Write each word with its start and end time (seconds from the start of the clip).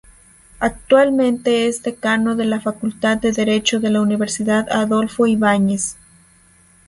Actualmente 0.59 1.67
es 1.67 1.83
Decano 1.83 2.35
de 2.35 2.45
la 2.45 2.59
Facultad 2.59 3.17
de 3.19 3.31
Derecho 3.33 3.79
de 3.79 3.91
la 3.91 4.01
Universidad 4.01 4.67
Adolfo 4.71 5.27
Ibáñez. 5.27 5.95